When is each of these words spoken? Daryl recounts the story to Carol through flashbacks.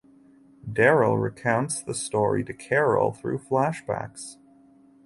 Daryl 0.67 1.21
recounts 1.21 1.79
the 1.83 1.93
story 1.93 2.43
to 2.45 2.55
Carol 2.55 3.11
through 3.11 3.37
flashbacks. 3.37 4.37